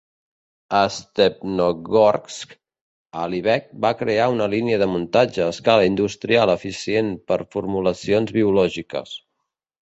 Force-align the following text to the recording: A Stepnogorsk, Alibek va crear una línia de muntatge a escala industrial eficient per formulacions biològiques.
A 0.75 0.79
Stepnogorsk, 0.93 2.55
Alibek 3.23 3.67
va 3.85 3.91
crear 3.99 4.25
una 4.37 4.47
línia 4.55 4.79
de 4.85 4.87
muntatge 4.95 5.45
a 5.45 5.51
escala 5.57 5.85
industrial 5.91 6.55
eficient 6.55 7.13
per 7.29 7.39
formulacions 7.59 8.35
biològiques. 8.41 9.15